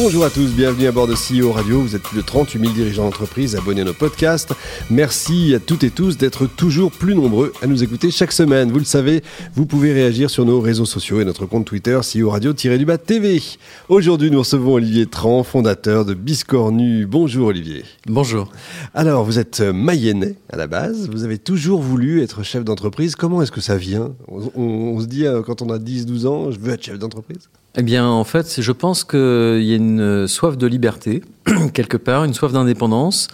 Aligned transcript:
Bonjour 0.00 0.24
à 0.24 0.30
tous, 0.30 0.52
bienvenue 0.52 0.86
à 0.86 0.92
bord 0.92 1.08
de 1.08 1.14
CEO 1.14 1.50
Radio. 1.50 1.80
Vous 1.80 1.96
êtes 1.96 2.04
plus 2.04 2.18
de 2.18 2.22
38 2.22 2.60
000 2.60 2.72
dirigeants 2.72 3.02
d'entreprise 3.02 3.56
abonnés 3.56 3.80
à 3.80 3.84
nos 3.84 3.92
podcasts. 3.92 4.54
Merci 4.90 5.56
à 5.56 5.58
toutes 5.58 5.82
et 5.82 5.90
tous 5.90 6.16
d'être 6.16 6.46
toujours 6.46 6.92
plus 6.92 7.16
nombreux 7.16 7.52
à 7.62 7.66
nous 7.66 7.82
écouter 7.82 8.12
chaque 8.12 8.30
semaine. 8.30 8.70
Vous 8.70 8.78
le 8.78 8.84
savez, 8.84 9.24
vous 9.56 9.66
pouvez 9.66 9.92
réagir 9.92 10.30
sur 10.30 10.44
nos 10.44 10.60
réseaux 10.60 10.84
sociaux 10.84 11.20
et 11.20 11.24
notre 11.24 11.46
compte 11.46 11.64
Twitter 11.64 11.98
CEO 11.98 12.30
Radio-du-Bas 12.30 12.98
TV. 12.98 13.42
Aujourd'hui, 13.88 14.30
nous 14.30 14.38
recevons 14.38 14.74
Olivier 14.74 15.06
Tran, 15.06 15.42
fondateur 15.42 16.04
de 16.04 16.14
Biscornu. 16.14 17.04
Bonjour 17.04 17.48
Olivier. 17.48 17.82
Bonjour. 18.06 18.52
Alors, 18.94 19.24
vous 19.24 19.40
êtes 19.40 19.60
mayennais 19.62 20.36
à 20.48 20.56
la 20.56 20.68
base. 20.68 21.10
Vous 21.10 21.24
avez 21.24 21.38
toujours 21.38 21.82
voulu 21.82 22.22
être 22.22 22.44
chef 22.44 22.62
d'entreprise. 22.62 23.16
Comment 23.16 23.42
est-ce 23.42 23.50
que 23.50 23.60
ça 23.60 23.76
vient? 23.76 24.14
On, 24.28 24.48
on, 24.54 25.00
se 25.00 25.06
dit 25.06 25.26
euh, 25.26 25.42
quand 25.42 25.60
on 25.60 25.70
a 25.70 25.78
10-12 25.78 26.26
ans, 26.28 26.50
je 26.52 26.60
veux 26.60 26.72
être 26.72 26.84
chef 26.84 27.00
d'entreprise 27.00 27.48
eh 27.78 27.82
bien, 27.82 28.08
en 28.08 28.24
fait, 28.24 28.60
je 28.60 28.72
pense 28.72 29.04
qu'il 29.04 29.62
y 29.62 29.72
a 29.72 29.76
une 29.76 30.26
soif 30.26 30.58
de 30.58 30.66
liberté, 30.66 31.22
quelque 31.74 31.96
part, 31.96 32.24
une 32.24 32.34
soif 32.34 32.52
d'indépendance, 32.52 33.28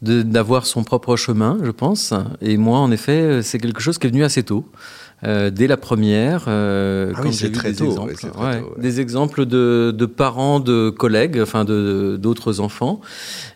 d'avoir 0.00 0.64
son 0.64 0.82
propre 0.82 1.14
chemin, 1.16 1.58
je 1.62 1.70
pense. 1.70 2.14
Et 2.40 2.56
moi, 2.56 2.78
en 2.78 2.90
effet, 2.90 3.42
c'est 3.42 3.58
quelque 3.58 3.80
chose 3.80 3.98
qui 3.98 4.06
est 4.06 4.10
venu 4.10 4.24
assez 4.24 4.42
tôt. 4.42 4.64
Euh, 5.24 5.50
dès 5.50 5.68
la 5.68 5.76
première, 5.76 6.46
euh, 6.48 7.12
ah 7.14 7.20
quand 7.22 7.30
j'ai 7.30 7.48
vu 7.48 7.52
des 7.52 7.74
tôt, 7.74 8.08
exemples, 8.08 8.64
des 8.78 9.00
exemples 9.00 9.46
de, 9.46 9.94
de, 9.96 10.06
parents, 10.06 10.58
de 10.58 10.90
collègues, 10.90 11.38
enfin 11.40 11.64
de 11.64 12.18
d'autres 12.20 12.58
enfants, 12.58 13.00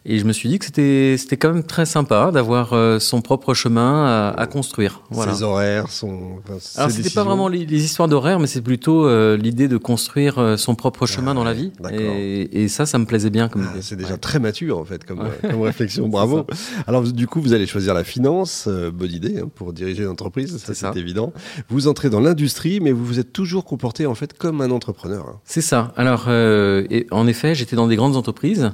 et 0.04 0.20
je 0.20 0.24
me 0.26 0.32
suis 0.32 0.48
dit 0.48 0.60
que 0.60 0.64
c'était 0.64 1.16
c'était 1.18 1.36
quand 1.36 1.52
même 1.52 1.64
très 1.64 1.84
sympa 1.84 2.30
d'avoir 2.30 2.72
euh, 2.72 3.00
son 3.00 3.20
propre 3.20 3.52
chemin 3.52 4.06
à, 4.06 4.28
à 4.40 4.46
construire. 4.46 5.00
Voilà. 5.10 5.34
Ses 5.34 5.42
horaires, 5.42 5.90
son. 5.90 6.38
Enfin, 6.48 6.58
Alors 6.76 6.90
c'était 6.92 7.10
pas 7.10 7.24
vraiment 7.24 7.48
les, 7.48 7.66
les 7.66 7.84
histoires 7.84 8.06
d'horaires, 8.06 8.38
mais 8.38 8.46
c'est 8.46 8.62
plutôt 8.62 9.04
euh, 9.04 9.36
l'idée 9.36 9.66
de 9.66 9.76
construire 9.76 10.54
son 10.56 10.76
propre 10.76 11.04
chemin 11.06 11.32
ah, 11.32 11.34
dans 11.34 11.44
la 11.44 11.52
vie. 11.52 11.72
Et, 11.90 12.62
et, 12.62 12.68
ça, 12.68 12.86
ça 12.86 12.98
me 12.98 13.06
plaisait 13.06 13.30
bien 13.30 13.48
comme 13.48 13.66
ah, 13.68 13.78
C'est 13.80 13.96
déjà 13.96 14.16
très 14.18 14.38
mature 14.38 14.78
en 14.78 14.84
fait 14.84 15.04
comme, 15.04 15.24
comme 15.42 15.62
réflexion. 15.62 16.08
Bravo. 16.16 16.46
Alors 16.86 17.02
du 17.02 17.26
coup, 17.26 17.40
vous 17.40 17.52
allez 17.52 17.66
choisir 17.66 17.92
la 17.92 18.04
finance, 18.04 18.68
bonne 18.68 19.10
idée 19.10 19.40
hein, 19.40 19.50
pour 19.52 19.72
diriger 19.72 20.04
une 20.04 20.10
entreprise, 20.10 20.58
ça 20.58 20.72
c'est 20.72 20.96
évident. 20.96 21.32
Vous 21.68 21.88
entrez 21.88 22.10
dans 22.10 22.20
l'industrie, 22.20 22.80
mais 22.80 22.92
vous 22.92 23.04
vous 23.04 23.18
êtes 23.18 23.32
toujours 23.32 23.64
comporté 23.64 24.06
en 24.06 24.14
fait 24.14 24.36
comme 24.36 24.60
un 24.60 24.70
entrepreneur. 24.70 25.26
Hein. 25.28 25.40
C'est 25.44 25.60
ça. 25.60 25.92
Alors, 25.96 26.24
euh, 26.28 26.86
en 27.10 27.26
effet, 27.26 27.54
j'étais 27.54 27.76
dans 27.76 27.86
des 27.86 27.96
grandes 27.96 28.16
entreprises, 28.16 28.70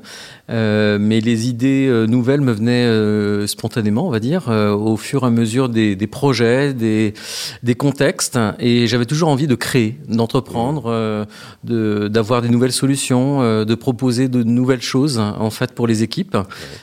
euh, 0.51 0.99
mais 1.01 1.21
les 1.21 1.49
idées 1.49 1.87
euh, 1.89 2.07
nouvelles 2.07 2.41
me 2.41 2.53
venaient 2.53 3.47
spontanément, 3.47 4.07
on 4.07 4.11
va 4.11 4.21
dire, 4.21 4.49
au 4.49 4.97
fur 4.97 5.25
et 5.25 5.27
à 5.27 5.31
mesure 5.31 5.69
des, 5.69 5.97
des 5.97 6.07
projets, 6.07 6.75
des, 6.75 7.15
des, 7.63 7.75
contextes, 7.75 8.39
et 8.59 8.87
j'avais 8.87 9.07
toujours 9.07 9.29
envie 9.29 9.47
de 9.47 9.55
créer, 9.55 9.99
d'entreprendre, 10.09 11.27
de, 11.65 12.09
d'avoir 12.09 12.43
des 12.43 12.49
nouvelles 12.49 12.73
solutions, 12.73 13.65
de 13.65 13.75
proposer 13.75 14.29
de 14.29 14.43
nouvelles 14.43 14.83
choses 14.83 15.19
en 15.19 15.51
fait 15.51 15.73
pour 15.73 15.87
les 15.87 16.03
équipes. 16.03 16.37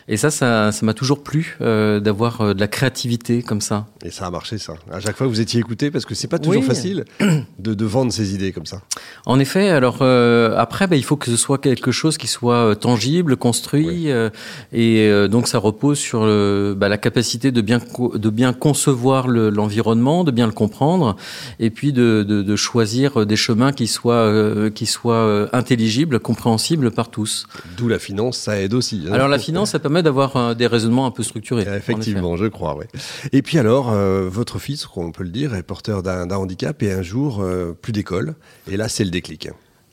Et 0.08 0.18
ça, 0.18 0.32
ça, 0.32 0.72
ça 0.72 0.86
m'a 0.86 0.94
toujours 0.94 1.24
plu 1.24 1.58
d'avoir 1.60 2.56
de 2.56 2.60
la 2.60 2.68
créativité 2.68 3.42
comme 3.42 3.62
ça. 3.62 3.88
Et 4.04 4.12
ça 4.12 4.28
a 4.28 4.32
marché, 4.32 4.58
ça. 4.58 4.74
À 4.92 5.00
chaque 5.00 5.18
fois, 5.18 5.28
vous 5.28 5.42
étiez 5.42 5.60
écouté 5.60 5.89
parce 5.92 6.06
que 6.06 6.16
c'est 6.16 6.28
pas 6.28 6.40
toujours 6.40 6.64
facile 6.64 7.06
de, 7.60 7.74
de, 7.74 7.86
vendre 7.86 8.12
ses 8.12 8.34
idées 8.34 8.52
comme 8.52 8.66
ça. 8.66 8.82
En 9.26 9.40
effet, 9.40 9.70
alors 9.70 10.00
euh, 10.02 10.56
après, 10.58 10.88
bah, 10.88 10.96
il 10.96 11.04
faut 11.04 11.18
que 11.18 11.30
ce 11.30 11.38
soit 11.38 11.58
quelque 11.58 11.92
chose 11.92 12.18
qui 12.18 12.28
soit 12.28 12.72
euh, 12.72 12.76
tangible, 12.76 13.38
construit, 13.38 13.88
oui. 13.88 14.12
euh, 14.12 14.30
et 14.72 15.08
euh, 15.08 15.28
donc 15.28 15.48
ça 15.48 15.58
repose 15.58 15.98
sur 15.98 16.26
le, 16.26 16.76
bah, 16.78 16.90
la 16.90 16.98
capacité 16.98 17.52
de 17.52 17.62
bien 17.62 17.80
de 18.14 18.30
bien 18.30 18.54
concevoir 18.54 19.28
l'environnement, 19.28 20.20
le, 20.20 20.26
de 20.26 20.32
bien 20.32 20.46
le 20.46 20.54
comprendre, 20.54 21.16
et 21.60 21.70
puis 21.70 21.94
de, 21.94 22.24
de, 22.28 22.42
de 22.42 22.56
choisir 22.56 23.26
des 23.26 23.36
chemins 23.36 23.72
qui 23.72 23.88
soient 23.88 24.70
qui 24.74 24.86
soient 24.86 25.50
intelligibles, 25.54 26.20
compréhensibles 26.20 26.92
par 26.92 27.10
tous. 27.10 27.48
D'où 27.78 27.88
la 27.88 28.00
finance, 28.00 28.38
ça 28.38 28.60
aide 28.60 28.74
aussi. 28.74 29.06
Hein. 29.08 29.14
Alors 29.14 29.28
la 29.28 29.40
finance, 29.40 29.72
ça 29.72 29.80
permet 29.80 30.04
d'avoir 30.04 30.56
des 30.56 30.68
raisonnements 30.68 31.06
un 31.06 31.12
peu 31.12 31.24
structurés. 31.24 31.66
Effectivement, 31.76 32.38
je 32.38 32.46
crois. 32.46 32.76
Ouais. 32.76 32.88
Et 33.32 33.42
puis 33.42 33.58
alors, 33.58 33.92
votre 33.92 34.60
fils, 34.60 34.88
on 34.96 35.12
peut 35.12 35.24
le 35.24 35.30
dire, 35.30 35.56
est 35.56 35.64
porteur 35.70 36.02
d'un 36.02 36.32
handicap 36.32 36.82
et 36.82 36.92
un 36.92 37.04
jour, 37.04 37.44
euh, 37.44 37.78
plus 37.80 37.94
d'école. 37.94 38.34
Et 38.72 38.76
là, 38.76 38.90
c'est 38.90 39.04
le 39.04 39.12
déclic. 39.12 39.50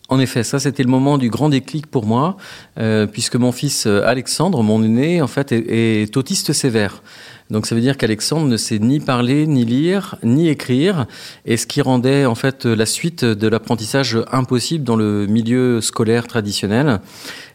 En 0.09 0.21
effet, 0.21 0.45
ça 0.45 0.61
c'était 0.61 0.85
le 0.85 0.89
moment 0.89 1.19
du 1.19 1.31
grand 1.31 1.49
déclic 1.49 1.87
pour 1.87 2.07
moi, 2.07 2.37
euh, 2.79 3.07
puisque 3.07 3.37
mon 3.37 3.53
fils 3.53 3.87
euh, 3.87 4.03
Alexandre, 4.07 4.63
mon 4.63 4.83
aîné, 4.83 5.21
en 5.21 5.27
fait, 5.27 5.51
est, 5.53 6.03
est 6.03 6.17
autiste 6.17 6.53
sévère. 6.53 7.03
Donc 7.51 7.67
ça 7.67 7.75
veut 7.77 7.81
dire 7.81 7.97
qu'Alexandre 7.97 8.47
ne 8.47 8.57
sait 8.57 8.79
ni 8.81 8.99
parler, 8.99 9.47
ni 9.47 9.65
lire, 9.65 10.17
ni 10.25 10.49
écrire, 10.49 11.07
et 11.45 11.57
ce 11.57 11.67
qui 11.67 11.81
rendait 11.81 12.27
en 12.27 12.35
fait 12.35 12.65
la 12.67 12.87
suite 12.87 13.25
de 13.25 13.49
l'apprentissage 13.49 14.19
impossible 14.33 14.83
dans 14.85 14.97
le 14.97 15.27
milieu 15.27 15.81
scolaire 15.81 16.27
traditionnel. 16.27 17.01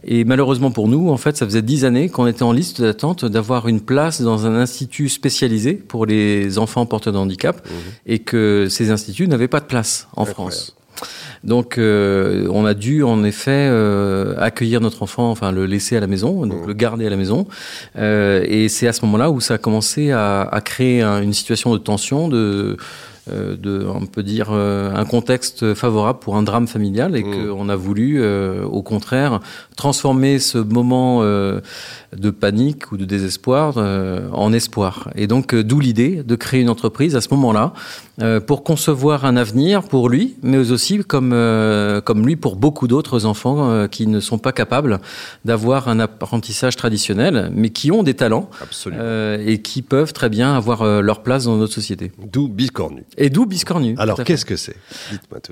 Et 0.06 0.24
malheureusement 0.24 0.72
pour 0.72 0.88
nous, 0.88 1.10
en 1.10 1.18
fait, 1.18 1.36
ça 1.36 1.46
faisait 1.46 1.62
dix 1.62 1.84
années 1.84 2.08
qu'on 2.08 2.26
était 2.26 2.44
en 2.44 2.54
liste 2.54 2.82
d'attente 2.82 3.26
d'avoir 3.26 3.68
une 3.68 3.82
place 3.82 4.22
dans 4.22 4.46
un 4.46 4.56
institut 4.56 5.10
spécialisé 5.10 5.74
pour 5.74 6.06
les 6.06 6.58
enfants 6.58 6.86
porteurs 6.86 7.14
de 7.14 7.18
handicap, 7.18 7.66
mmh. 7.66 7.72
et 8.08 8.20
que 8.20 8.68
ces 8.70 8.92
instituts 8.92 9.28
n'avaient 9.28 9.50
pas 9.50 9.60
de 9.60 9.66
place 9.66 10.08
en 10.16 10.22
Incroyable. 10.22 10.54
France. 10.54 10.76
Donc, 11.44 11.78
euh, 11.78 12.48
on 12.52 12.66
a 12.66 12.74
dû 12.74 13.04
en 13.04 13.24
effet 13.24 13.68
euh, 13.70 14.36
accueillir 14.38 14.82
notre 14.82 15.04
enfant, 15.04 15.32
enfin 15.32 15.52
le 15.52 15.66
laisser 15.66 15.98
à 15.98 16.00
la 16.00 16.08
maison, 16.08 16.46
donc 16.46 16.64
mmh. 16.64 16.68
le 16.68 16.74
garder 16.74 17.08
à 17.08 17.10
la 17.10 17.18
maison. 17.18 17.48
Euh, 17.98 18.46
et 18.48 18.70
c'est 18.70 18.88
à 18.88 18.94
ce 18.94 19.04
moment-là 19.06 19.32
où 19.32 19.42
ça 19.42 19.56
a 19.56 19.58
commencé 19.58 20.12
à, 20.12 20.42
à 20.42 20.62
créer 20.62 21.02
un, 21.02 21.22
une 21.22 21.34
situation 21.34 21.74
de 21.74 21.78
tension, 21.78 22.28
de 22.28 22.78
euh, 23.30 23.56
de, 23.56 23.86
on 23.86 24.08
peut 24.08 24.24
dire, 24.24 24.50
euh, 24.52 24.96
un 24.96 25.06
contexte 25.06 25.76
favorable 25.76 26.18
pour 26.18 26.38
un 26.38 26.42
drame 26.42 26.68
familial 26.68 27.16
et 27.16 27.24
mmh. 27.24 27.50
qu'on 27.50 27.70
a 27.70 27.76
voulu, 27.76 28.20
euh, 28.20 28.64
au 28.66 28.82
contraire, 28.82 29.42
transformer 29.76 30.40
ce 30.40 30.58
moment 30.58 31.22
de 31.22 32.30
panique 32.30 32.92
ou 32.92 32.98
de 32.98 33.06
désespoir 33.06 33.78
en 33.78 34.54
espoir. 34.54 35.10
Et 35.16 35.28
donc, 35.28 35.56
d'où 35.56 35.80
l'idée 35.80 36.24
de 36.24 36.36
créer 36.36 36.62
une 36.62 36.70
entreprise 36.70 37.16
à 37.16 37.22
ce 37.22 37.30
moment-là 37.32 37.74
pour 38.46 38.64
concevoir 38.64 39.26
un 39.26 39.36
avenir 39.36 39.84
pour 39.84 40.10
lui, 40.10 40.36
mais 40.42 40.72
aussi 40.72 41.00
comme, 41.00 41.32
comme 42.06 42.26
lui 42.26 42.36
pour 42.36 42.56
beaucoup 42.56 42.88
d'autres 42.88 43.26
enfants 43.26 43.88
qui 43.88 44.08
ne 44.08 44.20
sont 44.20 44.38
pas 44.38 44.52
capables 44.52 45.00
d'avoir 45.46 45.88
un 45.88 46.00
apprentissage 46.00 46.76
traditionnel, 46.76 47.52
mais 47.54 47.70
qui 47.70 47.92
ont 47.92 48.04
des 48.04 48.14
talents 48.14 48.50
et 48.92 49.62
qui 49.62 49.82
peuvent 49.82 50.14
très 50.14 50.30
bien 50.30 50.56
avoir 50.56 50.84
leur 51.02 51.24
place 51.24 51.46
dans 51.46 51.58
notre 51.58 51.74
société. 51.74 52.12
D'où 52.32 52.48
Biscornu. 52.48 53.04
Et 53.18 53.30
d'où 53.30 53.46
Biscornu. 53.46 53.96
Alors, 53.98 54.24
qu'est-ce 54.24 54.46
que 54.46 54.56
c'est? 54.56 54.76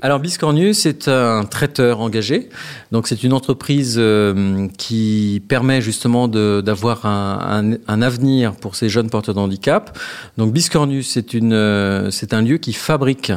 Alors, 0.02 0.20
Biscornu, 0.20 0.74
c'est 0.74 1.08
un 1.08 1.44
traiteur 1.44 2.00
engagé. 2.00 2.48
Donc, 2.92 3.08
c'est 3.08 3.22
une 3.22 3.32
entreprise 3.32 3.96
euh, 3.98 4.68
qui 4.78 5.42
permet 5.48 5.80
justement 5.80 6.28
d'avoir 6.28 7.06
un, 7.06 7.72
un, 7.86 7.92
un, 7.92 8.02
avenir 8.02 8.52
pour 8.52 8.76
ces 8.76 8.88
jeunes 8.88 9.10
porteurs 9.10 9.34
de 9.34 9.40
handicap. 9.40 9.98
Donc, 10.36 10.52
Biscornu, 10.52 11.02
c'est 11.02 11.34
euh, 11.34 12.10
un 12.32 12.42
lieu 12.42 12.58
qui 12.60 12.72
fabrique 12.72 13.32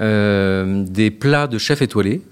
euh, 0.00 0.84
des 0.84 1.10
plats 1.10 1.46
de 1.46 1.58
chef 1.58 1.82
étoilé 1.82 2.22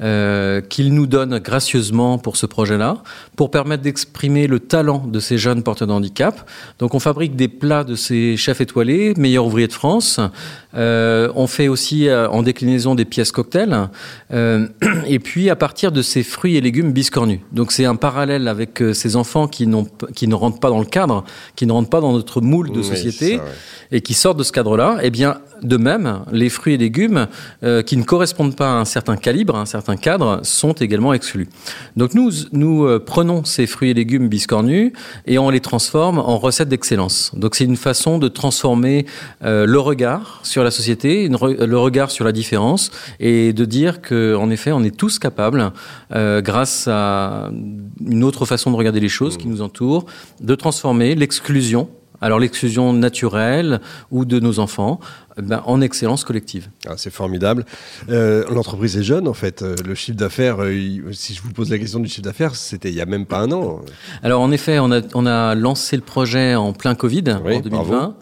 euh, 0.00 0.60
qu'il 0.60 0.94
nous 0.94 1.06
donne 1.06 1.38
gracieusement 1.38 2.18
pour 2.18 2.36
ce 2.36 2.46
projet-là, 2.46 3.02
pour 3.36 3.50
permettre 3.50 3.82
d'exprimer 3.82 4.46
le 4.46 4.60
talent 4.60 5.04
de 5.06 5.20
ces 5.20 5.38
jeunes 5.38 5.62
porteurs 5.62 5.88
de 5.88 5.92
handicap. 5.92 6.48
Donc, 6.78 6.94
on 6.94 7.00
fabrique 7.00 7.36
des 7.36 7.48
plats 7.48 7.84
de 7.84 7.94
ces 7.94 8.36
chefs 8.36 8.60
étoilés, 8.60 9.14
meilleurs 9.16 9.46
ouvriers 9.46 9.68
de 9.68 9.72
France. 9.72 10.20
Euh, 10.74 11.30
on 11.34 11.46
fait 11.46 11.68
aussi 11.68 12.08
euh, 12.08 12.28
en 12.28 12.42
déclinaison 12.42 12.94
des 12.94 13.04
pièces 13.04 13.32
cocktails. 13.32 13.88
Et 15.06 15.18
puis 15.18 15.50
à 15.50 15.56
partir 15.56 15.92
de 15.92 16.02
ces 16.02 16.22
fruits 16.22 16.56
et 16.56 16.60
légumes 16.60 16.92
biscornus. 16.92 17.40
Donc 17.52 17.72
c'est 17.72 17.84
un 17.84 17.96
parallèle 17.96 18.48
avec 18.48 18.82
ces 18.92 19.16
enfants 19.16 19.48
qui, 19.48 19.68
qui 20.14 20.28
ne 20.28 20.34
rentrent 20.34 20.60
pas 20.60 20.70
dans 20.70 20.78
le 20.78 20.84
cadre, 20.84 21.24
qui 21.56 21.66
ne 21.66 21.72
rentrent 21.72 21.90
pas 21.90 22.00
dans 22.00 22.12
notre 22.12 22.40
moule 22.40 22.70
de 22.70 22.78
oui, 22.78 22.84
société 22.84 23.36
ça, 23.36 23.42
ouais. 23.42 23.50
et 23.92 24.00
qui 24.00 24.14
sortent 24.14 24.38
de 24.38 24.44
ce 24.44 24.52
cadre-là. 24.52 24.98
Eh 25.02 25.10
bien, 25.10 25.38
de 25.62 25.76
même, 25.76 25.89
les 26.32 26.48
fruits 26.48 26.74
et 26.74 26.78
légumes 26.78 27.26
euh, 27.62 27.82
qui 27.82 27.96
ne 27.96 28.02
correspondent 28.02 28.56
pas 28.56 28.70
à 28.70 28.74
un 28.74 28.84
certain 28.84 29.16
calibre, 29.16 29.56
à 29.56 29.60
un 29.60 29.66
certain 29.66 29.96
cadre, 29.96 30.40
sont 30.42 30.72
également 30.72 31.12
exclus. 31.12 31.48
Donc 31.96 32.14
nous, 32.14 32.30
nous 32.52 32.84
euh, 32.84 33.02
prenons 33.04 33.44
ces 33.44 33.66
fruits 33.66 33.90
et 33.90 33.94
légumes 33.94 34.28
biscornus 34.28 34.92
et 35.26 35.38
on 35.38 35.50
les 35.50 35.60
transforme 35.60 36.18
en 36.18 36.38
recettes 36.38 36.68
d'excellence. 36.68 37.32
Donc 37.34 37.54
c'est 37.54 37.64
une 37.64 37.76
façon 37.76 38.18
de 38.18 38.28
transformer 38.28 39.06
euh, 39.44 39.66
le 39.66 39.78
regard 39.78 40.40
sur 40.42 40.64
la 40.64 40.70
société, 40.70 41.28
le 41.28 41.78
regard 41.78 42.10
sur 42.10 42.24
la 42.24 42.32
différence 42.32 42.90
et 43.18 43.52
de 43.52 43.64
dire 43.64 44.00
que 44.00 44.34
en 44.34 44.50
effet, 44.50 44.72
on 44.72 44.82
est 44.82 44.96
tous 44.96 45.18
capables, 45.18 45.72
grâce 46.10 46.88
à 46.88 47.50
une 48.06 48.24
autre 48.24 48.44
façon 48.44 48.70
de 48.70 48.76
regarder 48.76 49.00
les 49.00 49.08
choses 49.08 49.36
qui 49.36 49.48
nous 49.48 49.62
entourent, 49.62 50.06
de 50.40 50.54
transformer 50.54 51.14
l'exclusion 51.14 51.88
alors 52.20 52.38
l'exclusion 52.38 52.92
naturelle 52.92 53.80
ou 54.10 54.24
de 54.24 54.40
nos 54.40 54.58
enfants 54.58 55.00
ben, 55.36 55.62
en 55.66 55.80
excellence 55.80 56.24
collective. 56.24 56.68
Ah, 56.86 56.94
c'est 56.96 57.12
formidable. 57.12 57.64
Euh, 58.08 58.44
l'entreprise 58.50 58.96
est 58.96 59.02
jeune 59.02 59.28
en 59.28 59.34
fait. 59.34 59.62
Euh, 59.62 59.76
le 59.86 59.94
chiffre 59.94 60.16
d'affaires, 60.16 60.58
si 61.12 61.34
je 61.34 61.42
vous 61.42 61.52
pose 61.52 61.70
la 61.70 61.78
question 61.78 62.00
du 62.00 62.08
chiffre 62.08 62.22
d'affaires, 62.22 62.54
c'était 62.54 62.88
il 62.88 62.94
y 62.94 63.00
a 63.00 63.06
même 63.06 63.26
pas 63.26 63.38
un 63.38 63.52
an. 63.52 63.80
Alors 64.22 64.40
en 64.40 64.50
effet, 64.50 64.78
on 64.78 64.90
a, 64.90 65.00
on 65.14 65.26
a 65.26 65.54
lancé 65.54 65.96
le 65.96 66.02
projet 66.02 66.54
en 66.54 66.72
plein 66.72 66.94
Covid 66.94 67.24
en 67.28 67.60
2020. 67.60 68.16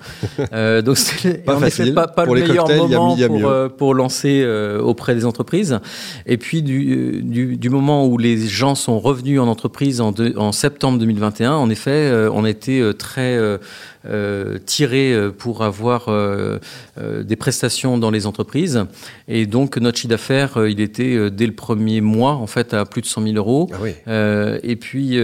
donc 0.82 0.98
c'est 0.98 1.44
pas, 1.44 1.58
facile. 1.58 1.94
pas, 1.94 2.08
pas 2.08 2.26
le 2.26 2.34
meilleur 2.34 2.68
moment 2.68 3.16
pour, 3.16 3.76
pour, 3.76 3.94
lancer 3.94 4.46
auprès 4.80 5.14
des 5.14 5.24
entreprises. 5.24 5.78
Et 6.26 6.36
puis 6.36 6.62
du, 6.62 7.22
du, 7.22 7.56
du, 7.56 7.70
moment 7.70 8.06
où 8.06 8.18
les 8.18 8.38
gens 8.48 8.74
sont 8.74 8.98
revenus 8.98 9.40
en 9.40 9.48
entreprise 9.48 10.00
en, 10.00 10.12
en 10.36 10.52
septembre 10.52 10.98
2021, 10.98 11.52
en 11.52 11.70
effet, 11.70 12.12
on 12.32 12.44
été 12.48 12.92
très 12.98 13.38
euh, 14.08 14.58
tiré 14.64 15.12
euh, 15.12 15.30
pour 15.30 15.62
avoir 15.62 16.06
euh, 16.08 16.58
des 16.96 17.36
prestations 17.36 17.98
dans 17.98 18.10
les 18.10 18.26
entreprises. 18.26 18.84
Et 19.28 19.46
donc 19.46 19.76
notre 19.76 19.98
chiffre 19.98 20.08
d'affaires, 20.08 20.66
il 20.66 20.80
était 20.80 21.30
dès 21.30 21.46
le 21.46 21.52
premier 21.52 22.00
mois 22.00 22.32
en 22.32 22.46
fait 22.46 22.74
à 22.74 22.84
plus 22.84 23.02
de 23.02 23.06
100 23.06 23.22
000 23.22 23.36
euros. 23.36 23.70
Ah 24.06 24.56
et 24.62 24.76
puis 24.76 25.18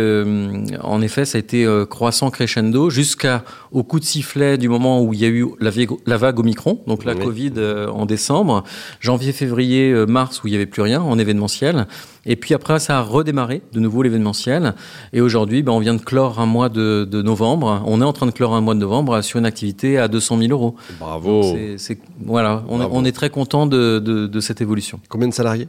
en 0.80 1.00
effet, 1.00 1.24
ça 1.24 1.38
a 1.38 1.40
été 1.40 1.66
croissant 1.88 2.30
crescendo 2.30 2.90
jusqu'au 2.90 3.82
coup 3.82 4.00
de 4.00 4.04
sifflet 4.04 4.58
du 4.58 4.68
moment 4.68 5.02
où 5.02 5.14
il 5.14 5.20
y 5.20 5.24
a 5.24 5.28
eu 5.28 5.46
la, 5.60 5.70
la 6.06 6.16
vague 6.16 6.38
Omicron, 6.38 6.80
donc 6.86 7.04
la 7.04 7.14
Covid 7.14 7.52
en 7.92 8.06
décembre, 8.06 8.64
janvier, 9.00 9.32
février, 9.32 9.92
mars 10.06 10.42
où 10.42 10.48
il 10.48 10.50
n'y 10.50 10.56
avait 10.56 10.66
plus 10.66 10.82
rien 10.82 11.00
en 11.00 11.18
événementiel. 11.18 11.86
Et 12.26 12.36
puis 12.36 12.54
après, 12.54 12.78
ça 12.78 12.98
a 12.98 13.02
redémarré 13.02 13.62
de 13.72 13.80
nouveau 13.80 14.02
l'événementiel. 14.02 14.74
Et 15.12 15.20
aujourd'hui, 15.20 15.62
ben, 15.62 15.72
on 15.72 15.78
vient 15.78 15.94
de 15.94 16.00
clore 16.00 16.40
un 16.40 16.46
mois 16.46 16.68
de, 16.68 17.06
de, 17.10 17.22
novembre. 17.22 17.82
On 17.86 18.00
est 18.00 18.04
en 18.04 18.12
train 18.12 18.26
de 18.26 18.30
clore 18.30 18.54
un 18.54 18.60
mois 18.60 18.73
de 18.74 18.80
novembre 18.80 19.22
sur 19.22 19.38
une 19.38 19.46
activité 19.46 19.98
à 19.98 20.08
200 20.08 20.38
000 20.38 20.50
euros. 20.50 20.76
Bravo. 20.98 21.56
C'est, 21.76 21.98
voilà, 22.24 22.62
on, 22.68 22.80
on, 22.80 23.04
est 23.04 23.12
très 23.12 23.30
content 23.30 23.66
de, 23.66 23.98
de, 23.98 24.26
de, 24.26 24.40
cette 24.40 24.60
évolution. 24.60 25.00
Combien 25.08 25.28
de 25.28 25.34
salariés? 25.34 25.68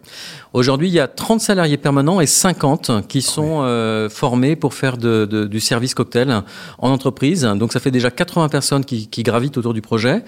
Aujourd'hui, 0.53 0.87
il 0.87 0.93
y 0.93 0.99
a 0.99 1.07
30 1.07 1.39
salariés 1.39 1.77
permanents 1.77 2.21
et 2.21 2.25
50 2.25 3.07
qui 3.07 3.21
sont 3.21 3.61
euh, 3.61 4.09
formés 4.09 4.55
pour 4.55 4.73
faire 4.73 4.97
de, 4.97 5.25
du 5.25 5.59
service 5.59 5.93
cocktail 5.93 6.43
en 6.79 6.89
entreprise. 6.89 7.43
Donc 7.43 7.73
ça 7.73 7.79
fait 7.79 7.91
déjà 7.91 8.11
80 8.11 8.49
personnes 8.49 8.85
qui, 8.85 9.07
qui 9.07 9.23
gravitent 9.23 9.57
autour 9.57 9.73
du 9.73 9.81
projet. 9.81 10.23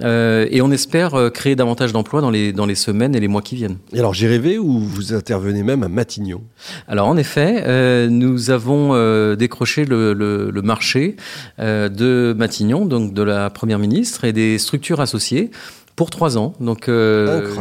Euh, 0.00 0.46
et 0.50 0.62
on 0.62 0.70
espère 0.70 1.14
euh, 1.14 1.30
créer 1.30 1.56
davantage 1.56 1.92
d'emplois 1.92 2.20
dans 2.20 2.30
les, 2.30 2.52
dans 2.52 2.66
les 2.66 2.74
semaines 2.74 3.14
et 3.14 3.20
les 3.20 3.28
mois 3.28 3.42
qui 3.42 3.56
viennent. 3.56 3.78
Et 3.92 3.98
alors, 3.98 4.14
j'ai 4.14 4.28
rêvé 4.28 4.58
ou 4.58 4.78
vous 4.78 5.14
intervenez 5.14 5.62
même 5.62 5.82
à 5.82 5.88
Matignon? 5.88 6.42
Alors 6.88 7.08
en 7.08 7.16
effet, 7.16 7.64
euh, 7.66 8.08
nous 8.08 8.50
avons 8.50 8.92
décroché 9.34 9.84
le, 9.84 10.62
marché 10.62 11.16
euh, 11.58 11.88
de 12.12 12.34
Matignon, 12.36 12.84
donc 12.84 13.14
de 13.14 13.22
la 13.22 13.50
Première 13.50 13.78
ministre 13.78 14.24
et 14.24 14.32
des 14.32 14.58
structures 14.58 15.00
associées 15.00 15.50
pour 15.96 16.08
trois 16.10 16.38
ans, 16.38 16.54
donc 16.58 16.90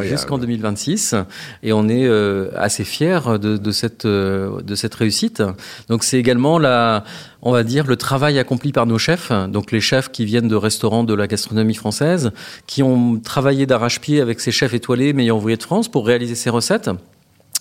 jusqu'en 0.03 0.37
2026, 0.37 1.15
et 1.63 1.73
on 1.73 1.89
est 1.89 2.09
assez 2.55 2.85
fiers 2.85 3.19
de, 3.37 3.71
cette 3.71 4.07
de 4.07 4.75
cette 4.75 4.95
réussite. 4.95 5.43
Donc 5.89 6.05
c'est 6.05 6.17
également 6.17 6.57
la, 6.57 7.03
on 7.41 7.51
va 7.51 7.63
dire, 7.63 7.85
le 7.85 7.97
travail 7.97 8.39
accompli 8.39 8.71
par 8.71 8.85
nos 8.85 8.97
chefs, 8.97 9.33
donc 9.49 9.71
les 9.73 9.81
chefs 9.81 10.09
qui 10.11 10.23
viennent 10.23 10.47
de 10.47 10.55
restaurants 10.55 11.03
de 11.03 11.13
la 11.13 11.27
gastronomie 11.27 11.75
française, 11.75 12.31
qui 12.67 12.83
ont 12.83 13.19
travaillé 13.19 13.65
d'arrache-pied 13.65 14.21
avec 14.21 14.39
ces 14.39 14.51
chefs 14.51 14.73
étoilés 14.73 15.11
meilleurs 15.11 15.37
ouvriers 15.37 15.57
de 15.57 15.63
France 15.63 15.89
pour 15.89 16.07
réaliser 16.07 16.35
ces 16.35 16.49
recettes. 16.49 16.89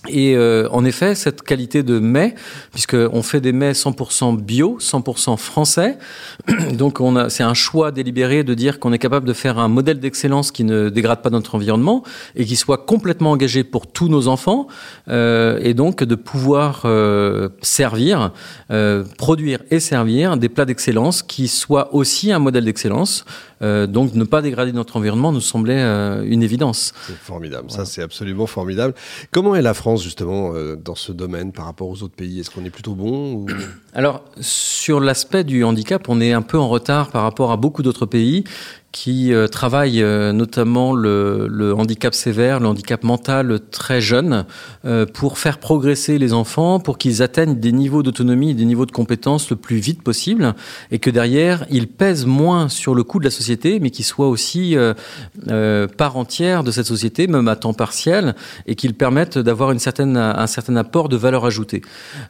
Et 0.08 0.34
euh, 0.34 0.66
en 0.70 0.84
effet, 0.84 1.14
cette 1.14 1.42
qualité 1.42 1.82
de 1.82 1.98
mets, 1.98 2.34
puisqu'on 2.72 3.22
fait 3.22 3.40
des 3.40 3.52
mets 3.52 3.72
100% 3.72 4.40
bio, 4.40 4.78
100% 4.80 5.36
français, 5.36 5.98
donc 6.72 7.00
on 7.00 7.16
a, 7.16 7.28
c'est 7.28 7.42
un 7.42 7.52
choix 7.52 7.90
délibéré 7.92 8.42
de 8.42 8.54
dire 8.54 8.80
qu'on 8.80 8.94
est 8.94 8.98
capable 8.98 9.26
de 9.26 9.34
faire 9.34 9.58
un 9.58 9.68
modèle 9.68 10.00
d'excellence 10.00 10.52
qui 10.52 10.64
ne 10.64 10.88
dégrade 10.88 11.20
pas 11.20 11.28
notre 11.28 11.54
environnement 11.54 12.02
et 12.34 12.46
qui 12.46 12.56
soit 12.56 12.78
complètement 12.78 13.32
engagé 13.32 13.62
pour 13.62 13.86
tous 13.86 14.08
nos 14.08 14.26
enfants, 14.26 14.68
euh, 15.08 15.58
et 15.62 15.74
donc 15.74 16.02
de 16.02 16.14
pouvoir 16.14 16.82
euh, 16.84 17.48
servir, 17.60 18.32
euh, 18.70 19.04
produire 19.18 19.60
et 19.70 19.80
servir 19.80 20.36
des 20.36 20.48
plats 20.48 20.64
d'excellence 20.64 21.22
qui 21.22 21.48
soient 21.48 21.94
aussi 21.94 22.32
un 22.32 22.38
modèle 22.38 22.64
d'excellence. 22.64 23.24
Euh, 23.62 23.86
donc 23.86 24.14
ne 24.14 24.24
pas 24.24 24.40
dégrader 24.40 24.72
notre 24.72 24.96
environnement 24.96 25.32
nous 25.32 25.40
semblait 25.40 25.82
une 26.24 26.42
évidence. 26.42 26.94
C'est 27.06 27.16
formidable, 27.16 27.70
ça 27.70 27.84
c'est 27.84 28.02
absolument 28.02 28.46
formidable. 28.46 28.94
Comment 29.32 29.54
est 29.54 29.62
la 29.62 29.74
France 29.74 29.89
justement 29.96 30.52
euh, 30.54 30.76
dans 30.76 30.94
ce 30.94 31.12
domaine 31.12 31.52
par 31.52 31.64
rapport 31.66 31.88
aux 31.88 32.02
autres 32.02 32.14
pays? 32.14 32.40
Est-ce 32.40 32.50
qu'on 32.50 32.64
est 32.64 32.70
plutôt 32.70 32.94
bon 32.94 33.46
Alors 33.94 34.24
sur 34.40 35.00
l'aspect 35.00 35.44
du 35.44 35.64
handicap, 35.64 36.08
on 36.08 36.20
est 36.20 36.32
un 36.32 36.42
peu 36.42 36.58
en 36.58 36.68
retard 36.68 37.10
par 37.10 37.22
rapport 37.22 37.52
à 37.52 37.56
beaucoup 37.56 37.82
d'autres 37.82 38.06
pays 38.06 38.44
qui 38.92 39.32
euh, 39.32 39.46
travaille 39.46 40.02
euh, 40.02 40.32
notamment 40.32 40.94
le, 40.94 41.74
handicap 41.76 42.12
sévère, 42.12 42.58
le 42.58 42.66
handicap 42.66 43.04
mental 43.04 43.60
très 43.70 44.00
jeune, 44.00 44.44
euh, 44.84 45.06
pour 45.06 45.38
faire 45.38 45.58
progresser 45.58 46.18
les 46.18 46.32
enfants, 46.32 46.80
pour 46.80 46.98
qu'ils 46.98 47.22
atteignent 47.22 47.54
des 47.54 47.72
niveaux 47.72 48.02
d'autonomie 48.02 48.50
et 48.50 48.54
des 48.54 48.64
niveaux 48.64 48.86
de 48.86 48.90
compétences 48.90 49.48
le 49.50 49.56
plus 49.56 49.76
vite 49.76 50.02
possible, 50.02 50.54
et 50.90 50.98
que 50.98 51.10
derrière, 51.10 51.64
ils 51.70 51.86
pèsent 51.86 52.26
moins 52.26 52.68
sur 52.68 52.94
le 52.94 53.04
coût 53.04 53.20
de 53.20 53.24
la 53.24 53.30
société, 53.30 53.78
mais 53.78 53.90
qu'ils 53.90 54.04
soient 54.04 54.28
aussi 54.28 54.76
euh, 54.76 55.86
part 55.86 56.16
entière 56.16 56.64
de 56.64 56.70
cette 56.70 56.86
société, 56.86 57.28
même 57.28 57.46
à 57.46 57.56
temps 57.56 57.74
partiel, 57.74 58.34
et 58.66 58.74
qu'ils 58.74 58.94
permettent 58.94 59.38
d'avoir 59.38 59.70
un 59.70 59.78
certain 59.78 60.76
apport 60.76 61.08
de 61.08 61.16
valeur 61.16 61.44
ajoutée. 61.44 61.82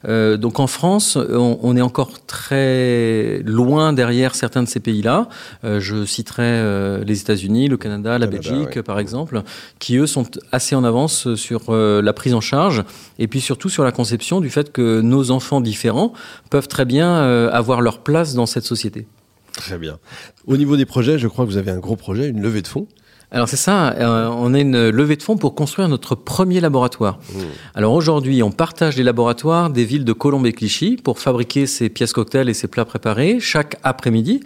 donc 0.06 0.60
en 0.60 0.66
France, 0.66 1.16
on, 1.16 1.76
est 1.76 1.80
encore 1.80 2.24
très 2.26 3.42
loin 3.44 3.92
derrière 3.92 4.34
certains 4.34 4.62
de 4.62 4.68
ces 4.68 4.80
pays-là. 4.80 5.28
je 5.62 6.04
citerai 6.04 6.49
euh, 6.50 7.04
les 7.04 7.20
États-Unis, 7.20 7.68
le 7.68 7.76
Canada, 7.76 8.18
la 8.18 8.26
Belgique, 8.26 8.82
par 8.82 8.98
exemple, 8.98 9.42
qui 9.78 9.96
eux 9.96 10.06
sont 10.06 10.26
assez 10.52 10.74
en 10.74 10.84
avance 10.84 11.34
sur 11.34 11.64
euh, 11.68 12.02
la 12.02 12.12
prise 12.12 12.34
en 12.34 12.40
charge 12.40 12.84
et 13.18 13.26
puis 13.26 13.40
surtout 13.40 13.68
sur 13.68 13.84
la 13.84 13.92
conception 13.92 14.40
du 14.40 14.50
fait 14.50 14.72
que 14.72 15.00
nos 15.00 15.30
enfants 15.30 15.60
différents 15.60 16.12
peuvent 16.50 16.68
très 16.68 16.84
bien 16.84 17.10
euh, 17.10 17.50
avoir 17.52 17.80
leur 17.80 18.00
place 18.00 18.34
dans 18.34 18.46
cette 18.46 18.64
société. 18.64 19.06
Très 19.52 19.78
bien. 19.78 19.98
Au 20.46 20.56
niveau 20.56 20.76
des 20.76 20.86
projets, 20.86 21.18
je 21.18 21.28
crois 21.28 21.44
que 21.44 21.50
vous 21.50 21.56
avez 21.56 21.70
un 21.70 21.78
gros 21.78 21.96
projet, 21.96 22.28
une 22.28 22.40
levée 22.40 22.62
de 22.62 22.68
fonds. 22.68 22.86
Alors 23.32 23.48
c'est 23.48 23.56
ça, 23.56 23.94
on 24.00 24.54
a 24.54 24.58
une 24.58 24.88
levée 24.88 25.14
de 25.14 25.22
fonds 25.22 25.36
pour 25.36 25.54
construire 25.54 25.88
notre 25.88 26.16
premier 26.16 26.60
laboratoire. 26.60 27.20
Mmh. 27.32 27.38
Alors 27.76 27.92
aujourd'hui, 27.92 28.42
on 28.42 28.50
partage 28.50 28.96
les 28.96 29.04
laboratoires 29.04 29.70
des 29.70 29.84
villes 29.84 30.04
de 30.04 30.12
Colombes 30.12 30.46
et 30.46 30.52
Clichy 30.52 30.96
pour 30.96 31.20
fabriquer 31.20 31.66
ces 31.66 31.90
pièces 31.90 32.12
cocktails 32.12 32.48
et 32.48 32.54
ces 32.54 32.66
plats 32.66 32.84
préparés 32.84 33.38
chaque 33.38 33.76
après-midi. 33.84 34.40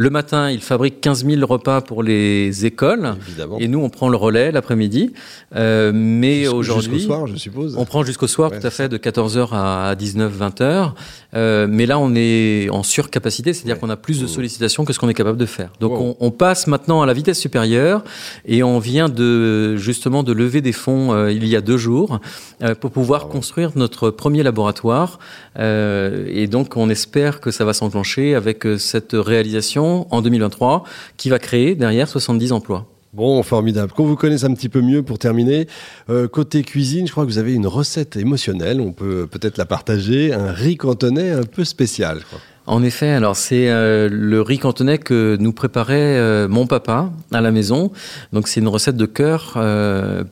Le 0.00 0.10
matin, 0.10 0.48
il 0.48 0.60
fabrique 0.60 1.00
15 1.00 1.26
000 1.26 1.44
repas 1.44 1.80
pour 1.80 2.04
les 2.04 2.64
écoles. 2.64 3.16
Et 3.58 3.66
nous, 3.66 3.80
on 3.80 3.90
prend 3.90 4.08
le 4.08 4.16
relais 4.16 4.52
l'après-midi. 4.52 5.12
Euh, 5.56 5.90
mais 5.92 6.46
aujourd'hui. 6.46 7.00
Jusqu'au 7.00 7.14
soir, 7.14 7.26
je 7.26 7.34
suppose. 7.34 7.76
On 7.76 7.84
prend 7.84 8.04
jusqu'au 8.04 8.28
soir, 8.28 8.52
tout 8.52 8.64
à 8.64 8.70
fait, 8.70 8.88
de 8.88 8.96
14h 8.96 9.48
à 9.52 9.96
19, 9.96 10.32
20h. 10.38 10.92
Euh, 11.34 11.66
mais 11.68 11.84
là, 11.84 11.98
on 11.98 12.14
est 12.14 12.70
en 12.70 12.84
surcapacité, 12.84 13.52
c'est-à-dire 13.52 13.80
qu'on 13.80 13.90
a 13.90 13.96
plus 13.96 14.20
de 14.20 14.26
mmh. 14.26 14.28
sollicitations 14.28 14.84
que 14.84 14.92
ce 14.92 15.00
qu'on 15.00 15.08
est 15.08 15.14
capable 15.14 15.36
de 15.36 15.46
faire. 15.46 15.70
Donc, 15.80 15.92
on, 16.00 16.16
on, 16.20 16.30
passe 16.30 16.68
maintenant 16.68 17.02
à 17.02 17.06
la 17.06 17.12
vitesse 17.12 17.40
supérieure 17.40 18.04
et 18.46 18.62
on 18.62 18.78
vient 18.78 19.08
de, 19.08 19.76
justement, 19.78 20.22
de 20.22 20.32
lever 20.32 20.60
des 20.60 20.72
fonds 20.72 21.12
euh, 21.12 21.32
il 21.32 21.46
y 21.46 21.56
a 21.56 21.60
deux 21.60 21.76
jours 21.76 22.20
euh, 22.62 22.76
pour 22.76 22.92
pouvoir 22.92 23.26
construire 23.26 23.72
notre 23.74 24.10
premier 24.10 24.44
laboratoire. 24.44 25.18
Euh, 25.58 26.26
et 26.28 26.46
donc, 26.46 26.76
on 26.76 26.88
espère 26.88 27.40
que 27.40 27.50
ça 27.50 27.64
va 27.64 27.72
s'enclencher 27.72 28.36
avec 28.36 28.64
cette 28.78 29.12
réalisation 29.12 29.87
en 30.10 30.22
2023 30.22 30.84
qui 31.16 31.28
va 31.28 31.38
créer 31.38 31.74
derrière 31.74 32.08
70 32.08 32.52
emplois. 32.52 32.86
Bon, 33.14 33.42
formidable. 33.42 33.92
Qu'on 33.92 34.04
vous 34.04 34.16
connaisse 34.16 34.44
un 34.44 34.52
petit 34.52 34.68
peu 34.68 34.82
mieux 34.82 35.02
pour 35.02 35.18
terminer, 35.18 35.66
euh, 36.10 36.28
côté 36.28 36.62
cuisine, 36.62 37.06
je 37.06 37.12
crois 37.12 37.24
que 37.24 37.30
vous 37.30 37.38
avez 37.38 37.54
une 37.54 37.66
recette 37.66 38.16
émotionnelle, 38.16 38.82
on 38.82 38.92
peut 38.92 39.26
peut-être 39.26 39.56
la 39.56 39.64
partager, 39.64 40.34
un 40.34 40.52
riz 40.52 40.76
cantonais 40.76 41.30
un 41.30 41.44
peu 41.44 41.64
spécial. 41.64 42.20
En 42.68 42.82
effet, 42.82 43.08
alors 43.08 43.34
c'est 43.34 43.70
euh, 43.70 44.10
le 44.12 44.42
riz 44.42 44.58
cantonais 44.58 44.98
que 44.98 45.38
nous 45.40 45.54
préparait 45.54 46.18
euh, 46.18 46.48
mon 46.48 46.66
papa 46.66 47.10
à 47.32 47.40
la 47.40 47.50
maison. 47.50 47.92
Donc 48.34 48.46
c'est 48.46 48.60
une 48.60 48.68
recette 48.68 48.96
de 48.98 49.06
cœur 49.06 49.58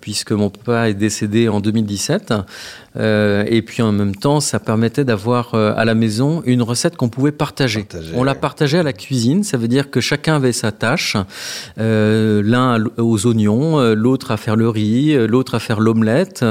puisque 0.02 0.32
mon 0.32 0.50
papa 0.50 0.90
est 0.90 0.94
décédé 0.94 1.48
en 1.48 1.60
2017. 1.60 2.34
Euh, 2.98 3.44
et 3.46 3.62
puis 3.62 3.82
en 3.82 3.92
même 3.92 4.14
temps, 4.14 4.40
ça 4.40 4.58
permettait 4.58 5.04
d'avoir 5.04 5.54
euh, 5.54 5.74
à 5.76 5.84
la 5.84 5.94
maison 5.94 6.42
une 6.46 6.62
recette 6.62 6.96
qu'on 6.96 7.08
pouvait 7.08 7.32
partager. 7.32 7.86
On 8.14 8.24
l'a 8.24 8.34
partagée 8.34 8.78
à 8.78 8.82
la 8.82 8.92
cuisine, 8.92 9.42
ça 9.44 9.58
veut 9.58 9.68
dire 9.68 9.90
que 9.90 10.00
chacun 10.00 10.36
avait 10.36 10.52
sa 10.52 10.72
tâche. 10.72 11.16
Euh, 11.78 12.42
L'un 12.44 12.82
aux 12.96 13.26
oignons, 13.26 13.80
euh, 13.80 13.94
l'autre 13.94 14.30
à 14.30 14.36
faire 14.36 14.56
le 14.56 14.68
riz, 14.68 15.14
l'autre 15.26 15.54
à 15.54 15.58
faire 15.58 15.80
l'omelette. 15.80 16.44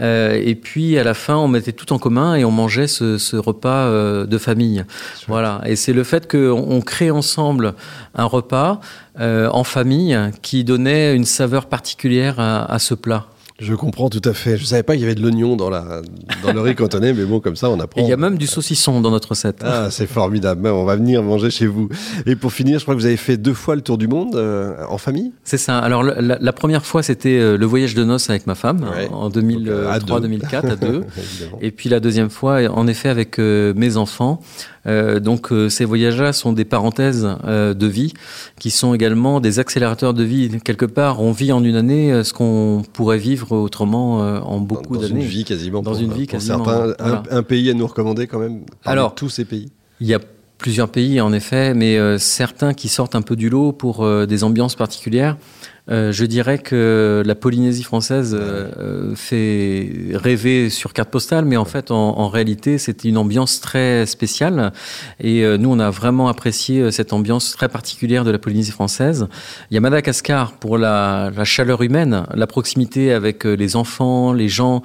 et 0.00 0.54
puis 0.54 0.98
à 0.98 1.04
la 1.04 1.14
fin, 1.14 1.36
on 1.36 1.48
mettait 1.48 1.72
tout 1.72 1.92
en 1.92 1.98
commun 1.98 2.34
et 2.34 2.44
on 2.44 2.50
mangeait 2.50 2.86
ce, 2.86 3.18
ce 3.18 3.36
repas 3.36 4.26
de 4.26 4.38
famille. 4.38 4.84
Voilà. 5.28 5.60
Et 5.66 5.76
c'est 5.76 5.92
le 5.92 6.04
fait 6.04 6.30
qu'on 6.30 6.80
crée 6.80 7.10
ensemble 7.10 7.74
un 8.14 8.24
repas 8.24 8.80
en 9.18 9.64
famille 9.64 10.18
qui 10.40 10.64
donnait 10.64 11.14
une 11.14 11.24
saveur 11.24 11.66
particulière 11.66 12.40
à, 12.40 12.72
à 12.72 12.78
ce 12.78 12.94
plat. 12.94 13.26
Je 13.62 13.74
comprends 13.74 14.10
tout 14.10 14.22
à 14.24 14.32
fait. 14.32 14.56
Je 14.56 14.64
savais 14.64 14.82
pas 14.82 14.94
qu'il 14.94 15.02
y 15.02 15.04
avait 15.04 15.14
de 15.14 15.22
l'oignon 15.22 15.54
dans, 15.54 15.70
la, 15.70 16.02
dans 16.42 16.52
le 16.52 16.60
riz 16.60 16.74
cantonais, 16.74 17.12
mais 17.12 17.24
bon, 17.24 17.38
comme 17.38 17.54
ça, 17.54 17.70
on 17.70 17.78
apprend. 17.78 18.02
il 18.02 18.08
y 18.08 18.12
a 18.12 18.16
même 18.16 18.36
du 18.36 18.48
saucisson 18.48 19.00
dans 19.00 19.12
notre 19.12 19.30
recette. 19.30 19.60
Ah, 19.62 19.88
c'est 19.90 20.08
formidable. 20.08 20.66
On 20.66 20.84
va 20.84 20.96
venir 20.96 21.22
manger 21.22 21.50
chez 21.50 21.68
vous. 21.68 21.88
Et 22.26 22.34
pour 22.34 22.52
finir, 22.52 22.80
je 22.80 22.84
crois 22.84 22.94
que 22.94 23.00
vous 23.00 23.06
avez 23.06 23.16
fait 23.16 23.36
deux 23.36 23.54
fois 23.54 23.76
le 23.76 23.82
tour 23.82 23.98
du 23.98 24.08
monde 24.08 24.34
euh, 24.34 24.74
en 24.88 24.98
famille 24.98 25.32
C'est 25.44 25.58
ça. 25.58 25.78
Alors, 25.78 26.02
la, 26.02 26.52
première 26.52 26.84
fois, 26.84 27.04
c'était 27.04 27.38
euh, 27.38 27.56
le 27.56 27.66
voyage 27.66 27.94
de 27.94 28.02
noces 28.02 28.28
avec 28.30 28.48
ma 28.48 28.56
femme 28.56 28.84
en 29.12 29.30
2003-2004 29.30 30.66
à 30.68 30.76
deux. 30.76 31.04
Et 31.60 31.70
puis 31.70 31.88
la 31.88 32.00
deuxième 32.00 32.30
fois, 32.30 32.62
en 32.68 32.88
effet, 32.88 33.10
avec 33.10 33.38
euh, 33.38 33.72
mes 33.76 33.96
enfants. 33.96 34.40
Euh, 34.86 35.20
donc 35.20 35.52
euh, 35.52 35.68
ces 35.68 35.84
voyages-là 35.84 36.32
sont 36.32 36.52
des 36.52 36.64
parenthèses 36.64 37.28
euh, 37.44 37.72
de 37.72 37.86
vie 37.86 38.12
qui 38.58 38.70
sont 38.70 38.94
également 38.94 39.40
des 39.40 39.58
accélérateurs 39.58 40.14
de 40.14 40.24
vie. 40.24 40.58
Quelque 40.64 40.86
part, 40.86 41.20
on 41.20 41.32
vit 41.32 41.52
en 41.52 41.62
une 41.62 41.76
année 41.76 42.24
ce 42.24 42.32
qu'on 42.32 42.82
pourrait 42.92 43.18
vivre 43.18 43.52
autrement 43.52 44.18
en 44.18 44.58
beaucoup 44.58 44.96
d'années. 44.96 45.14
Dans 45.14 45.20
une 45.20 45.26
vie 45.26 45.44
quasiment. 45.44 45.82
Dans 45.82 45.94
une 45.94 46.12
vie 46.12 46.26
quasiment. 46.26 46.64
Certains, 46.64 47.24
un, 47.30 47.42
pays 47.42 47.70
à 47.70 47.74
nous 47.74 47.86
recommander 47.86 48.26
quand 48.26 48.38
même. 48.38 48.62
Alors 48.84 49.14
tous 49.14 49.28
ces 49.28 49.44
pays. 49.44 49.70
Il 50.00 50.06
y 50.06 50.14
a 50.14 50.20
plusieurs 50.58 50.88
pays 50.88 51.20
en 51.20 51.32
effet, 51.32 51.74
mais 51.74 52.18
certains 52.18 52.74
qui 52.74 52.88
sortent 52.88 53.14
un 53.14 53.22
peu 53.22 53.36
du 53.36 53.48
lot 53.48 53.72
pour 53.72 54.06
des 54.26 54.44
ambiances 54.44 54.74
particulières. 54.74 55.36
Euh, 55.90 56.12
je 56.12 56.24
dirais 56.24 56.58
que 56.58 57.24
la 57.26 57.34
Polynésie 57.34 57.82
française 57.82 58.36
euh, 58.38 58.70
euh, 58.78 59.14
fait 59.16 59.90
rêver 60.14 60.70
sur 60.70 60.92
carte 60.92 61.10
postale, 61.10 61.44
mais 61.44 61.56
en 61.56 61.64
fait, 61.64 61.90
en, 61.90 62.28
réalité, 62.28 62.78
c'est 62.78 63.04
une 63.04 63.16
ambiance 63.16 63.60
très 63.60 64.06
spéciale. 64.06 64.72
Et 65.20 65.44
nous, 65.58 65.70
on 65.70 65.78
a 65.78 65.90
vraiment 65.90 66.28
apprécié 66.28 66.90
cette 66.90 67.12
ambiance 67.12 67.52
très 67.52 67.68
particulière 67.68 68.24
de 68.24 68.30
la 68.30 68.38
Polynésie 68.38 68.70
française. 68.70 69.26
Il 69.70 69.74
y 69.74 69.76
a 69.76 69.80
Madagascar 69.80 70.52
pour 70.52 70.78
la, 70.78 71.32
chaleur 71.44 71.82
humaine, 71.82 72.24
la 72.32 72.46
proximité 72.46 73.12
avec 73.12 73.44
les 73.44 73.76
enfants, 73.76 74.32
les 74.32 74.48
gens. 74.48 74.82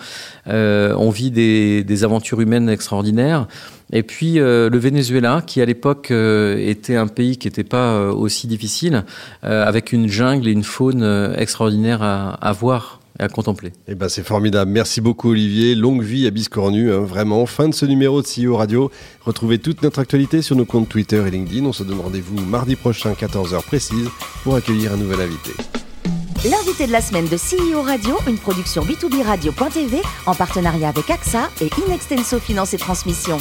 on 0.47 1.09
vit 1.09 1.31
des, 1.31 1.83
des 1.83 2.03
aventures 2.03 2.41
humaines 2.41 2.69
extraordinaires. 2.69 3.47
Et 3.93 4.03
puis 4.03 4.39
euh, 4.39 4.69
le 4.69 4.77
Venezuela, 4.77 5.41
qui 5.45 5.61
à 5.61 5.65
l'époque 5.65 6.11
euh, 6.11 6.57
était 6.57 6.95
un 6.95 7.07
pays 7.07 7.37
qui 7.37 7.47
n'était 7.47 7.63
pas 7.63 7.93
euh, 7.93 8.11
aussi 8.11 8.47
difficile, 8.47 9.05
avec 9.43 9.93
une 9.93 10.07
jungle 10.07 10.47
et 10.47 10.51
une 10.51 10.63
faune 10.63 11.03
extraordinaire 11.37 12.01
à, 12.01 12.33
à 12.33 12.51
voir 12.51 12.99
et 13.19 13.23
à 13.23 13.29
contempler. 13.29 13.71
Eh 13.87 13.95
ben 13.95 14.09
c'est 14.09 14.25
formidable. 14.25 14.71
Merci 14.71 14.99
beaucoup 14.99 15.31
Olivier. 15.31 15.75
Longue 15.75 16.03
vie 16.03 16.27
à 16.27 16.31
Biscornu, 16.31 16.91
hein, 16.91 16.99
vraiment. 16.99 17.45
Fin 17.45 17.69
de 17.69 17.73
ce 17.73 17.85
numéro 17.85 18.21
de 18.21 18.27
CEO 18.27 18.57
Radio. 18.57 18.91
Retrouvez 19.21 19.59
toute 19.59 19.81
notre 19.83 19.99
actualité 19.99 20.41
sur 20.41 20.55
nos 20.55 20.65
comptes 20.65 20.89
Twitter 20.89 21.23
et 21.25 21.31
LinkedIn. 21.31 21.65
On 21.65 21.73
se 21.73 21.83
donne 21.83 21.99
rendez-vous 21.99 22.39
mardi 22.41 22.75
prochain, 22.75 23.13
14h 23.13 23.63
précise, 23.63 24.09
pour 24.43 24.55
accueillir 24.55 24.93
un 24.93 24.97
nouvel 24.97 25.21
invité. 25.21 25.51
L'invité 26.49 26.87
de 26.87 26.91
la 26.91 27.01
semaine 27.01 27.27
de 27.27 27.37
CEO 27.37 27.81
Radio, 27.81 28.15
une 28.27 28.37
production 28.37 28.83
B2B 28.83 29.23
Radio.tv 29.23 30.01
en 30.25 30.35
partenariat 30.35 30.89
avec 30.89 31.09
AXA 31.09 31.49
et 31.61 31.69
Inextenso 31.87 32.39
Finance 32.39 32.73
et 32.73 32.77
Transmission. 32.77 33.37